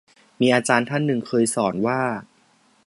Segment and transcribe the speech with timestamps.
[0.39, 2.01] มีอาจารย์ท่านหนึ่งเคยสอนว่า